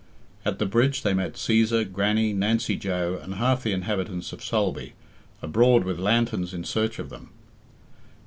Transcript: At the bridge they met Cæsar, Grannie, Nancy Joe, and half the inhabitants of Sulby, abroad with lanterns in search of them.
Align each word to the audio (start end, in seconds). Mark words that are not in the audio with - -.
At 0.43 0.57
the 0.57 0.65
bridge 0.65 1.03
they 1.03 1.13
met 1.13 1.33
Cæsar, 1.33 1.91
Grannie, 1.93 2.33
Nancy 2.33 2.75
Joe, 2.75 3.19
and 3.21 3.35
half 3.35 3.61
the 3.61 3.71
inhabitants 3.71 4.33
of 4.33 4.43
Sulby, 4.43 4.93
abroad 5.43 5.83
with 5.83 5.99
lanterns 5.99 6.55
in 6.55 6.63
search 6.63 6.97
of 6.97 7.11
them. 7.11 7.29